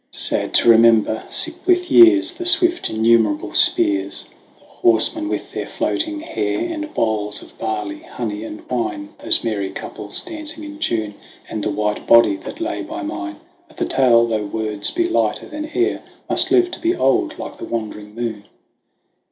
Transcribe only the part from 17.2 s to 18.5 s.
like the wandering moon.